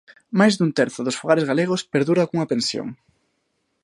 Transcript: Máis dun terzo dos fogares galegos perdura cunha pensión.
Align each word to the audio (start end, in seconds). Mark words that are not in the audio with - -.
Máis 0.39 0.53
dun 0.55 0.71
terzo 0.79 0.99
dos 1.03 1.19
fogares 1.21 1.47
galegos 1.49 1.85
perdura 1.93 2.27
cunha 2.29 2.49
pensión. 2.53 2.87